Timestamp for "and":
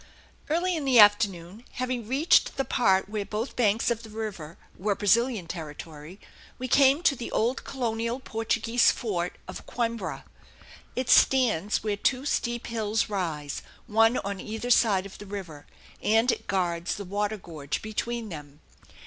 16.01-16.31